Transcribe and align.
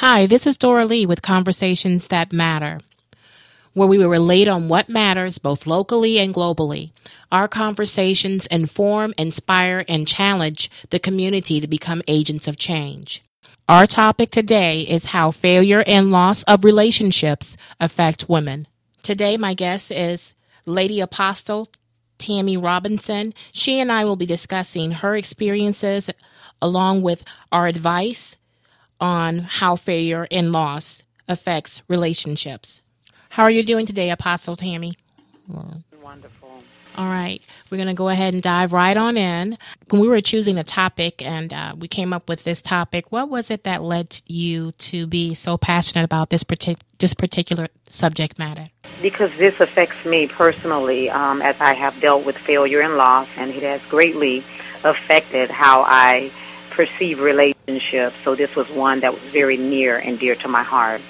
Hi, 0.00 0.26
this 0.26 0.46
is 0.46 0.58
Dora 0.58 0.84
Lee 0.84 1.06
with 1.06 1.22
Conversations 1.22 2.08
That 2.08 2.30
Matter, 2.30 2.80
where 3.72 3.88
we 3.88 3.96
will 3.96 4.10
relate 4.10 4.46
on 4.46 4.68
what 4.68 4.90
matters 4.90 5.38
both 5.38 5.66
locally 5.66 6.18
and 6.18 6.34
globally. 6.34 6.90
Our 7.32 7.48
conversations 7.48 8.44
inform, 8.48 9.14
inspire, 9.16 9.86
and 9.88 10.06
challenge 10.06 10.70
the 10.90 10.98
community 10.98 11.62
to 11.62 11.66
become 11.66 12.02
agents 12.06 12.46
of 12.46 12.58
change. 12.58 13.22
Our 13.70 13.86
topic 13.86 14.30
today 14.30 14.82
is 14.82 15.06
how 15.06 15.30
failure 15.30 15.82
and 15.86 16.12
loss 16.12 16.42
of 16.42 16.62
relationships 16.62 17.56
affect 17.80 18.28
women. 18.28 18.68
Today, 19.02 19.38
my 19.38 19.54
guest 19.54 19.90
is 19.90 20.34
Lady 20.66 21.00
Apostle 21.00 21.68
Tammy 22.18 22.58
Robinson. 22.58 23.32
She 23.50 23.80
and 23.80 23.90
I 23.90 24.04
will 24.04 24.16
be 24.16 24.26
discussing 24.26 24.90
her 24.90 25.16
experiences 25.16 26.10
along 26.60 27.00
with 27.00 27.24
our 27.50 27.66
advice 27.66 28.36
on 29.00 29.38
how 29.38 29.76
failure 29.76 30.26
and 30.30 30.52
loss 30.52 31.02
affects 31.28 31.82
relationships. 31.88 32.80
How 33.30 33.42
are 33.42 33.50
you 33.50 33.62
doing 33.62 33.86
today, 33.86 34.10
Apostle 34.10 34.56
Tammy? 34.56 34.96
Wonderful. 36.02 36.46
All 36.96 37.04
right, 37.04 37.46
we're 37.68 37.76
going 37.76 37.88
to 37.88 37.94
go 37.94 38.08
ahead 38.08 38.32
and 38.32 38.42
dive 38.42 38.72
right 38.72 38.96
on 38.96 39.18
in. 39.18 39.58
When 39.90 40.00
we 40.00 40.08
were 40.08 40.22
choosing 40.22 40.56
a 40.56 40.64
topic 40.64 41.20
and 41.20 41.52
uh, 41.52 41.74
we 41.78 41.88
came 41.88 42.14
up 42.14 42.26
with 42.26 42.44
this 42.44 42.62
topic, 42.62 43.12
what 43.12 43.28
was 43.28 43.50
it 43.50 43.64
that 43.64 43.82
led 43.82 44.22
you 44.26 44.72
to 44.72 45.06
be 45.06 45.34
so 45.34 45.58
passionate 45.58 46.04
about 46.04 46.30
this, 46.30 46.42
partic- 46.42 46.80
this 46.98 47.12
particular 47.12 47.68
subject 47.86 48.38
matter? 48.38 48.68
Because 49.02 49.36
this 49.36 49.60
affects 49.60 50.06
me 50.06 50.26
personally, 50.26 51.10
um, 51.10 51.42
as 51.42 51.60
I 51.60 51.74
have 51.74 52.00
dealt 52.00 52.24
with 52.24 52.38
failure 52.38 52.80
and 52.80 52.96
loss, 52.96 53.28
and 53.36 53.50
it 53.50 53.62
has 53.62 53.84
greatly 53.86 54.42
affected 54.82 55.50
how 55.50 55.82
I 55.82 56.30
perceive 56.76 57.20
relationships. 57.20 58.16
So 58.22 58.34
this 58.34 58.54
was 58.54 58.68
one 58.70 59.00
that 59.00 59.12
was 59.12 59.22
very 59.22 59.56
near 59.56 59.98
and 59.98 60.18
dear 60.18 60.34
to 60.36 60.48
my 60.48 60.62
heart. 60.62 61.00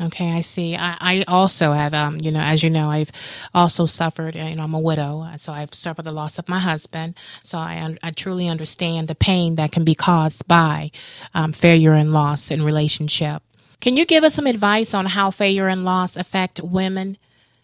Okay, 0.00 0.32
I 0.32 0.40
see. 0.40 0.74
I, 0.74 0.96
I 1.00 1.24
also 1.28 1.72
have, 1.72 1.94
um, 1.94 2.18
you 2.20 2.32
know, 2.32 2.40
as 2.40 2.64
you 2.64 2.70
know, 2.70 2.90
I've 2.90 3.12
also 3.54 3.86
suffered. 3.86 4.34
You 4.34 4.56
know, 4.56 4.64
I'm 4.64 4.74
a 4.74 4.80
widow, 4.80 5.24
so 5.36 5.52
I've 5.52 5.72
suffered 5.72 6.02
the 6.02 6.12
loss 6.12 6.36
of 6.38 6.48
my 6.48 6.58
husband. 6.58 7.14
So 7.42 7.58
I, 7.58 7.96
I 8.02 8.10
truly 8.10 8.48
understand 8.48 9.06
the 9.06 9.14
pain 9.14 9.54
that 9.54 9.70
can 9.70 9.84
be 9.84 9.94
caused 9.94 10.48
by 10.48 10.90
um, 11.32 11.52
failure 11.52 11.92
and 11.92 12.12
loss 12.12 12.50
in 12.50 12.62
relationship. 12.62 13.42
Can 13.80 13.94
you 13.96 14.04
give 14.04 14.24
us 14.24 14.34
some 14.34 14.46
advice 14.46 14.94
on 14.94 15.06
how 15.06 15.30
failure 15.30 15.68
and 15.68 15.84
loss 15.84 16.16
affect 16.16 16.60
women 16.60 17.16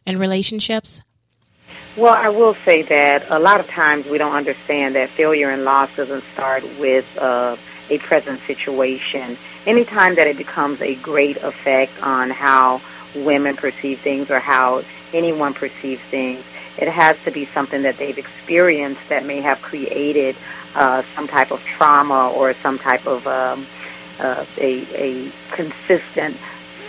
in 0.06 0.16
relationships? 0.19 1.03
Well, 1.97 2.14
I 2.14 2.28
will 2.28 2.56
say 2.64 2.83
that 2.83 3.27
a 3.31 3.39
lot 3.39 3.61
of 3.61 3.69
times 3.69 4.06
we 4.06 4.17
don't 4.19 4.34
understand 4.34 4.95
that 4.95 5.11
failure 5.11 5.50
and 5.50 5.64
loss 5.64 5.91
doesn't 5.97 6.25
start 6.33 6.62
with 6.78 7.05
uh, 7.19 7.56
a 7.91 7.98
present 7.98 8.41
situation. 8.47 9.37
Anytime 9.67 10.14
that 10.14 10.27
it 10.27 10.37
becomes 10.37 10.81
a 10.81 10.95
great 10.95 11.37
effect 11.39 11.98
on 12.00 12.31
how 12.31 12.81
women 13.14 13.56
perceive 13.56 14.00
things 14.00 14.31
or 14.31 14.39
how 14.39 14.84
anyone 15.12 15.53
perceives 15.53 16.00
things, 16.11 16.45
it 16.78 16.89
has 16.89 17.17
to 17.25 17.33
be 17.33 17.47
something 17.53 17.83
that 17.83 17.98
they've 17.98 18.17
experienced 18.17 19.03
that 19.09 19.27
may 19.27 19.41
have 19.42 19.61
created 19.61 20.37
uh, 20.75 21.03
some 21.15 21.27
type 21.27 21.50
of 21.50 21.61
trauma 21.65 22.31
or 22.31 22.55
some 22.62 22.78
type 22.78 23.06
of 23.06 23.27
um, 23.27 23.67
uh, 24.20 24.44
a, 24.59 24.87
a 24.94 25.33
consistent 25.55 26.37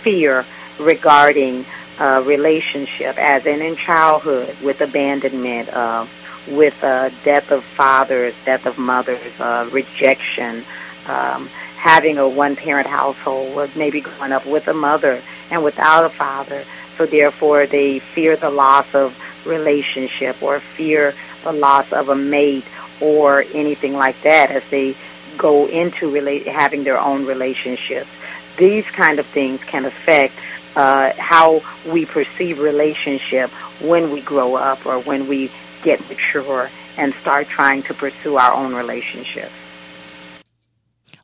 fear 0.02 0.46
regarding 0.78 1.66
uh, 2.02 2.20
relationship, 2.26 3.16
as 3.16 3.46
in 3.46 3.62
in 3.62 3.76
childhood, 3.76 4.56
with 4.60 4.80
abandonment, 4.80 5.68
uh, 5.68 6.04
with 6.48 6.82
uh, 6.82 7.10
death 7.22 7.52
of 7.52 7.62
fathers, 7.62 8.34
death 8.44 8.66
of 8.66 8.76
mothers, 8.76 9.20
uh, 9.38 9.68
rejection, 9.70 10.64
um, 11.06 11.46
having 11.76 12.18
a 12.18 12.28
one-parent 12.28 12.88
household, 12.88 13.56
or 13.56 13.68
maybe 13.76 14.00
growing 14.00 14.32
up 14.32 14.44
with 14.46 14.66
a 14.66 14.74
mother 14.74 15.22
and 15.52 15.62
without 15.62 16.04
a 16.04 16.08
father. 16.08 16.64
So 16.98 17.06
therefore, 17.06 17.66
they 17.66 18.00
fear 18.00 18.36
the 18.36 18.50
loss 18.50 18.92
of 18.94 19.16
relationship 19.46 20.42
or 20.42 20.58
fear 20.58 21.14
the 21.44 21.52
loss 21.52 21.92
of 21.92 22.08
a 22.08 22.16
mate 22.16 22.64
or 23.00 23.44
anything 23.54 23.94
like 23.94 24.20
that 24.22 24.50
as 24.50 24.68
they 24.70 24.96
go 25.38 25.68
into 25.68 26.10
rela- 26.10 26.46
having 26.46 26.82
their 26.82 26.98
own 26.98 27.26
relationships. 27.26 28.10
These 28.56 28.86
kind 28.86 29.18
of 29.20 29.26
things 29.26 29.62
can 29.64 29.84
affect 29.84 30.34
uh, 30.76 31.12
how 31.18 31.62
we 31.90 32.06
perceive 32.06 32.58
relationship 32.58 33.50
when 33.80 34.10
we 34.10 34.20
grow 34.22 34.54
up 34.54 34.84
or 34.86 35.00
when 35.00 35.28
we 35.28 35.50
get 35.82 36.00
mature 36.08 36.70
and 36.96 37.14
start 37.14 37.46
trying 37.48 37.82
to 37.84 37.94
pursue 37.94 38.36
our 38.36 38.52
own 38.52 38.74
relationships. 38.74 39.52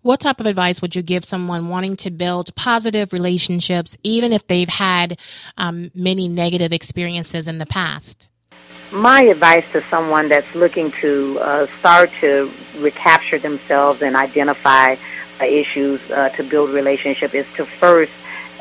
What 0.03 0.21
type 0.21 0.41
of 0.41 0.47
advice 0.47 0.81
would 0.81 0.95
you 0.95 1.03
give 1.03 1.25
someone 1.25 1.69
wanting 1.69 1.97
to 1.99 2.11
build 2.11 2.55
positive 2.55 3.13
relationships, 3.13 3.99
even 4.03 4.33
if 4.33 4.47
they've 4.47 4.69
had 4.69 5.19
um, 5.59 5.91
many 5.95 6.29
negative 6.29 6.73
experiences 6.73 7.49
in 7.49 7.59
the 7.59 7.67
past? 7.67 8.29
My 8.91 9.23
advice 9.23 9.71
to 9.73 9.83
someone 9.83 10.29
that's 10.29 10.55
looking 10.55 10.93
to 10.93 11.39
uh, 11.41 11.67
start 11.79 12.11
to 12.21 12.51
recapture 12.79 13.39
themselves 13.39 14.01
and 14.01 14.17
identify 14.17 14.97
uh, 15.41 15.45
issues 15.45 16.11
uh, 16.11 16.31
to 16.31 16.43
build 16.43 16.71
relationship 16.71 17.35
is 17.35 17.47
to 17.55 17.67
first 17.67 18.13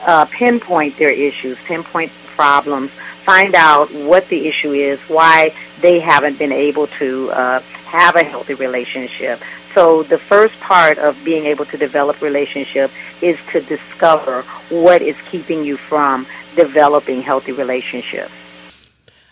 uh, 0.06 0.25
pinpoint 0.25 0.97
their 0.97 1.12
issues, 1.12 1.58
pinpoint 1.66 2.12
problems, 2.35 2.91
find 3.24 3.56
out 3.56 3.91
what 3.94 4.28
the 4.30 4.47
issue 4.47 4.74
is, 4.74 5.00
why 5.02 5.53
they 5.81 6.00
haven't 6.00 6.38
been 6.38 6.52
able 6.52 6.88
to 6.88 7.30
uh, 7.31 7.59
have 7.85 8.16
a 8.16 8.24
healthy 8.24 8.53
relationship. 8.53 9.41
So 9.74 10.03
the 10.03 10.18
first 10.18 10.59
part 10.59 10.97
of 10.97 11.22
being 11.24 11.46
able 11.46 11.66
to 11.66 11.78
develop 11.78 12.22
relationship 12.22 12.91
is 13.22 13.38
to 13.52 13.62
discover 13.62 14.44
what 14.69 15.02
is 15.02 15.16
keeping 15.30 15.63
you 15.63 15.78
from 15.78 16.25
developing 16.56 17.22
healthy 17.22 17.52
relationships. 17.52 18.31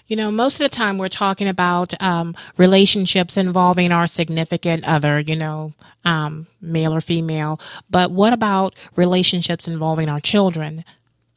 You 0.08 0.16
know, 0.16 0.30
most 0.30 0.56
of 0.56 0.60
the 0.60 0.76
time 0.76 1.00
we're 1.00 1.10
talking 1.10 1.48
about 1.48 2.00
um, 2.00 2.36
relationships 2.58 3.38
involving 3.38 3.92
our 3.92 4.06
significant 4.06 4.86
other, 4.86 5.20
you 5.20 5.36
know, 5.36 5.74
um, 6.04 6.46
male 6.62 6.94
or 6.94 7.02
female. 7.02 7.60
But 7.90 8.12
what 8.12 8.32
about 8.32 8.76
relationships 8.96 9.68
involving 9.68 10.08
our 10.08 10.20
children, 10.20 10.86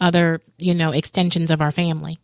other, 0.02 0.42
you 0.58 0.74
know, 0.74 0.90
extensions 0.90 1.50
of 1.50 1.62
our 1.62 1.70
family? 1.70 2.18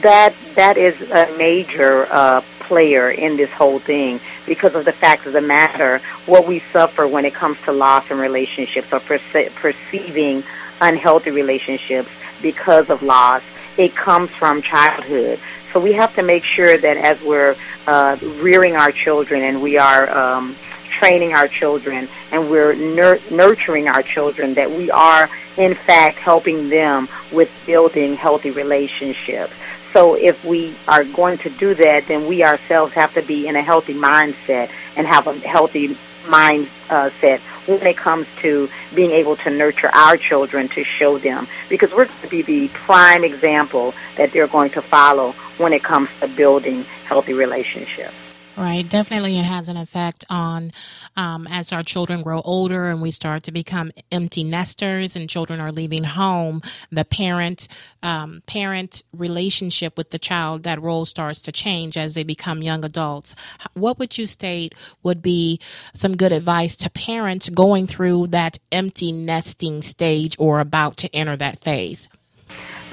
That 0.00 0.32
that 0.54 0.76
is 0.76 1.10
a 1.10 1.36
major 1.36 2.06
uh, 2.10 2.42
player 2.60 3.10
in 3.10 3.36
this 3.36 3.50
whole 3.50 3.80
thing 3.80 4.20
because 4.46 4.76
of 4.76 4.84
the 4.84 4.92
fact 4.92 5.26
of 5.26 5.32
the 5.32 5.40
matter. 5.40 5.98
What 6.26 6.46
we 6.46 6.60
suffer 6.60 7.06
when 7.08 7.24
it 7.24 7.34
comes 7.34 7.60
to 7.62 7.72
loss 7.72 8.10
in 8.12 8.18
relationships 8.18 8.92
or 8.92 9.00
perce- 9.00 9.52
perceiving 9.56 10.44
unhealthy 10.80 11.32
relationships 11.32 12.08
because 12.40 12.90
of 12.90 13.02
loss, 13.02 13.42
it 13.76 13.96
comes 13.96 14.30
from 14.30 14.62
childhood. 14.62 15.40
So 15.74 15.80
we 15.80 15.92
have 15.94 16.14
to 16.14 16.22
make 16.22 16.44
sure 16.44 16.78
that 16.78 16.96
as 16.96 17.20
we're 17.20 17.56
uh, 17.88 18.16
rearing 18.40 18.76
our 18.76 18.92
children 18.92 19.42
and 19.42 19.60
we 19.60 19.76
are 19.76 20.08
um, 20.16 20.56
training 21.00 21.34
our 21.34 21.48
children 21.48 22.08
and 22.30 22.48
we're 22.48 22.74
nur- 22.74 23.18
nurturing 23.32 23.88
our 23.88 24.04
children, 24.04 24.54
that 24.54 24.70
we 24.70 24.92
are 24.92 25.28
in 25.56 25.74
fact 25.74 26.18
helping 26.18 26.68
them 26.68 27.08
with 27.32 27.50
building 27.66 28.14
healthy 28.14 28.52
relationships. 28.52 29.52
So 29.92 30.14
if 30.14 30.44
we 30.44 30.76
are 30.86 31.02
going 31.02 31.38
to 31.38 31.50
do 31.50 31.74
that, 31.74 32.06
then 32.06 32.28
we 32.28 32.44
ourselves 32.44 32.94
have 32.94 33.12
to 33.14 33.22
be 33.22 33.48
in 33.48 33.56
a 33.56 33.62
healthy 33.62 33.94
mindset 33.94 34.70
and 34.94 35.08
have 35.08 35.26
a 35.26 35.36
healthy 35.40 35.96
mindset 36.22 37.40
when 37.66 37.84
it 37.84 37.96
comes 37.96 38.28
to 38.42 38.68
being 38.94 39.10
able 39.10 39.36
to 39.36 39.50
nurture 39.50 39.90
our 39.92 40.16
children 40.16 40.68
to 40.68 40.84
show 40.84 41.18
them 41.18 41.48
because 41.68 41.90
we're 41.90 42.06
going 42.06 42.20
to 42.20 42.28
be 42.28 42.42
the 42.42 42.68
prime 42.68 43.24
example 43.24 43.92
that 44.16 44.32
they're 44.32 44.46
going 44.46 44.70
to 44.70 44.82
follow 44.82 45.34
when 45.58 45.72
it 45.72 45.82
comes 45.82 46.08
to 46.20 46.28
building 46.28 46.84
healthy 47.04 47.32
relationships. 47.32 48.14
Right, 48.56 48.88
definitely, 48.88 49.36
it 49.36 49.44
has 49.44 49.68
an 49.68 49.76
effect 49.76 50.24
on 50.30 50.70
um, 51.16 51.48
as 51.48 51.72
our 51.72 51.82
children 51.82 52.22
grow 52.22 52.40
older 52.42 52.88
and 52.88 53.02
we 53.02 53.10
start 53.10 53.42
to 53.44 53.52
become 53.52 53.90
empty 54.12 54.44
nesters, 54.44 55.16
and 55.16 55.28
children 55.28 55.58
are 55.58 55.72
leaving 55.72 56.04
home. 56.04 56.62
The 56.92 57.04
parent 57.04 57.66
um, 58.04 58.42
parent 58.46 59.02
relationship 59.12 59.98
with 59.98 60.10
the 60.10 60.20
child 60.20 60.62
that 60.62 60.80
role 60.80 61.04
starts 61.04 61.42
to 61.42 61.52
change 61.52 61.98
as 61.98 62.14
they 62.14 62.22
become 62.22 62.62
young 62.62 62.84
adults. 62.84 63.34
What 63.72 63.98
would 63.98 64.16
you 64.16 64.28
state 64.28 64.76
would 65.02 65.20
be 65.20 65.58
some 65.94 66.16
good 66.16 66.30
advice 66.30 66.76
to 66.76 66.90
parents 66.90 67.48
going 67.48 67.88
through 67.88 68.28
that 68.28 68.58
empty 68.70 69.10
nesting 69.10 69.82
stage 69.82 70.36
or 70.38 70.60
about 70.60 70.96
to 70.98 71.12
enter 71.12 71.36
that 71.36 71.58
phase? 71.58 72.08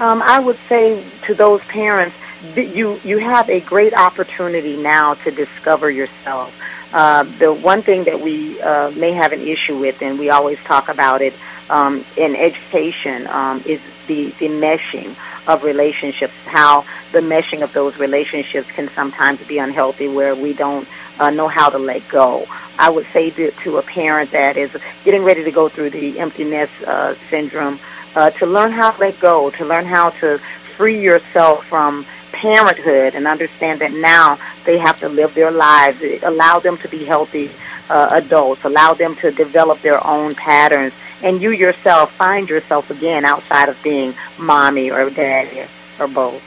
Um, 0.00 0.22
I 0.22 0.40
would 0.40 0.56
say 0.68 1.04
to 1.26 1.34
those 1.34 1.62
parents 1.66 2.16
you 2.56 3.00
you 3.04 3.18
have 3.18 3.48
a 3.48 3.60
great 3.60 3.94
opportunity 3.94 4.76
now 4.76 5.14
to 5.14 5.30
discover 5.30 5.90
yourself. 5.90 6.52
Uh, 6.92 7.22
the 7.38 7.52
one 7.52 7.82
thing 7.82 8.04
that 8.04 8.20
we 8.20 8.60
uh, 8.60 8.90
may 8.90 9.12
have 9.12 9.32
an 9.32 9.40
issue 9.40 9.78
with, 9.78 10.02
and 10.02 10.18
we 10.18 10.28
always 10.28 10.58
talk 10.64 10.88
about 10.88 11.22
it 11.22 11.34
um, 11.70 12.04
in 12.16 12.36
education, 12.36 13.26
um, 13.28 13.62
is 13.64 13.80
the 14.06 14.30
the 14.38 14.48
meshing 14.48 15.16
of 15.46 15.62
relationships. 15.62 16.34
How 16.44 16.84
the 17.12 17.20
meshing 17.20 17.62
of 17.62 17.72
those 17.72 17.96
relationships 17.98 18.70
can 18.72 18.88
sometimes 18.90 19.40
be 19.46 19.58
unhealthy, 19.58 20.08
where 20.08 20.34
we 20.34 20.52
don't 20.52 20.86
uh, 21.18 21.30
know 21.30 21.48
how 21.48 21.70
to 21.70 21.78
let 21.78 22.06
go. 22.08 22.46
I 22.78 22.90
would 22.90 23.06
say 23.12 23.30
to, 23.30 23.50
to 23.50 23.78
a 23.78 23.82
parent 23.82 24.32
that 24.32 24.56
is 24.56 24.70
getting 25.04 25.22
ready 25.22 25.44
to 25.44 25.50
go 25.50 25.68
through 25.68 25.90
the 25.90 26.18
empty 26.18 26.44
nest 26.44 26.72
uh, 26.86 27.14
syndrome 27.30 27.78
uh, 28.14 28.30
to 28.30 28.46
learn 28.46 28.72
how 28.72 28.90
to 28.90 29.00
let 29.00 29.18
go, 29.18 29.50
to 29.50 29.64
learn 29.64 29.86
how 29.86 30.10
to 30.10 30.38
free 30.76 31.00
yourself 31.00 31.64
from 31.66 32.06
parenthood 32.32 33.14
and 33.14 33.26
understand 33.26 33.80
that 33.80 33.92
now 33.92 34.38
they 34.64 34.78
have 34.78 34.98
to 35.00 35.08
live 35.08 35.34
their 35.34 35.50
lives, 35.50 36.02
allow 36.22 36.58
them 36.58 36.76
to 36.78 36.88
be 36.88 37.04
healthy 37.04 37.50
uh, 37.90 38.08
adults, 38.12 38.64
allow 38.64 38.94
them 38.94 39.14
to 39.16 39.30
develop 39.30 39.80
their 39.80 40.04
own 40.06 40.34
patterns, 40.34 40.92
and 41.22 41.40
you 41.40 41.50
yourself 41.50 42.12
find 42.12 42.48
yourself 42.48 42.90
again 42.90 43.24
outside 43.24 43.68
of 43.68 43.80
being 43.82 44.14
mommy 44.38 44.90
or 44.90 45.08
daddy 45.10 45.62
or 46.00 46.08
both. 46.08 46.42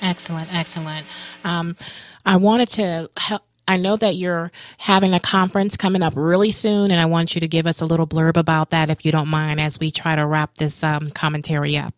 Excellent, 0.00 0.52
excellent. 0.54 1.06
Um, 1.44 1.76
I 2.24 2.36
wanted 2.36 2.68
to 2.70 3.10
help. 3.16 3.42
I 3.68 3.78
know 3.78 3.96
that 3.96 4.14
you're 4.14 4.52
having 4.78 5.12
a 5.12 5.18
conference 5.18 5.76
coming 5.76 6.00
up 6.00 6.12
really 6.14 6.52
soon, 6.52 6.92
and 6.92 7.00
I 7.00 7.06
want 7.06 7.34
you 7.34 7.40
to 7.40 7.48
give 7.48 7.66
us 7.66 7.80
a 7.80 7.86
little 7.86 8.06
blurb 8.06 8.36
about 8.36 8.70
that, 8.70 8.90
if 8.90 9.04
you 9.04 9.10
don't 9.10 9.26
mind, 9.26 9.60
as 9.60 9.80
we 9.80 9.90
try 9.90 10.14
to 10.14 10.24
wrap 10.24 10.56
this 10.56 10.84
um, 10.84 11.10
commentary 11.10 11.76
up. 11.76 11.92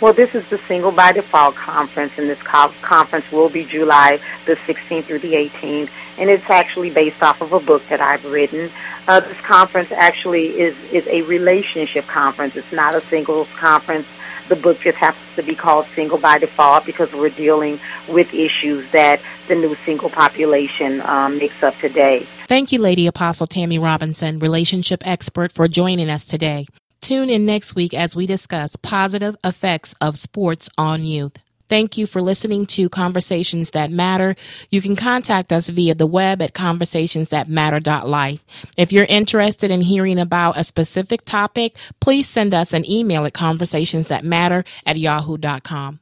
Well, 0.00 0.12
this 0.12 0.34
is 0.34 0.46
the 0.50 0.58
Single 0.58 0.92
by 0.92 1.12
Default 1.12 1.54
conference, 1.54 2.18
and 2.18 2.28
this 2.28 2.42
co- 2.42 2.72
conference 2.82 3.30
will 3.32 3.48
be 3.48 3.64
July 3.64 4.20
the 4.44 4.54
16th 4.54 5.04
through 5.04 5.20
the 5.20 5.32
18th, 5.32 5.88
and 6.18 6.28
it's 6.28 6.50
actually 6.50 6.90
based 6.90 7.22
off 7.22 7.40
of 7.40 7.52
a 7.52 7.60
book 7.60 7.86
that 7.88 8.00
I've 8.00 8.24
written. 8.24 8.70
Uh, 9.08 9.20
this 9.20 9.40
conference 9.40 9.92
actually 9.92 10.60
is, 10.60 10.76
is 10.92 11.06
a 11.06 11.22
relationship 11.22 12.06
conference. 12.06 12.56
It's 12.56 12.72
not 12.72 12.94
a 12.94 13.00
singles 13.02 13.48
conference. 13.56 14.06
The 14.48 14.56
book 14.56 14.80
just 14.80 14.98
happens 14.98 15.24
to 15.36 15.42
be 15.42 15.54
called 15.54 15.86
Single 15.94 16.18
by 16.18 16.38
Default 16.38 16.84
because 16.84 17.10
we're 17.14 17.30
dealing 17.30 17.78
with 18.08 18.34
issues 18.34 18.90
that 18.90 19.20
the 19.48 19.54
new 19.54 19.74
single 19.86 20.10
population 20.10 21.00
um, 21.02 21.38
makes 21.38 21.62
up 21.62 21.78
today. 21.78 22.26
Thank 22.46 22.72
you, 22.72 22.78
Lady 22.78 23.06
Apostle 23.06 23.46
Tammy 23.46 23.78
Robinson, 23.78 24.38
relationship 24.38 25.02
expert, 25.06 25.50
for 25.50 25.66
joining 25.66 26.10
us 26.10 26.26
today. 26.26 26.66
Tune 27.04 27.28
in 27.28 27.44
next 27.44 27.74
week 27.74 27.92
as 27.92 28.16
we 28.16 28.24
discuss 28.24 28.76
positive 28.76 29.36
effects 29.44 29.94
of 30.00 30.16
sports 30.16 30.70
on 30.78 31.04
youth. 31.04 31.36
Thank 31.68 31.98
you 31.98 32.06
for 32.06 32.22
listening 32.22 32.64
to 32.68 32.88
Conversations 32.88 33.72
That 33.72 33.90
Matter. 33.90 34.36
You 34.70 34.80
can 34.80 34.96
contact 34.96 35.52
us 35.52 35.68
via 35.68 35.94
the 35.94 36.06
web 36.06 36.40
at 36.40 36.54
conversationsthatmatter.life. 36.54 38.40
If 38.78 38.90
you're 38.90 39.04
interested 39.04 39.70
in 39.70 39.82
hearing 39.82 40.18
about 40.18 40.56
a 40.56 40.64
specific 40.64 41.26
topic, 41.26 41.76
please 42.00 42.26
send 42.26 42.54
us 42.54 42.72
an 42.72 42.90
email 42.90 43.26
at 43.26 43.34
conversationsthatmatter 43.34 44.66
at 44.86 44.96
yahoo.com. 44.96 46.00